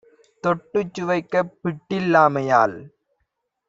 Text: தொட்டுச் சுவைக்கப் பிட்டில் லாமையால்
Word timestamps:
தொட்டுச் 0.43 0.93
சுவைக்கப் 0.93 1.53
பிட்டில் 1.61 2.09
லாமையால் 2.11 2.77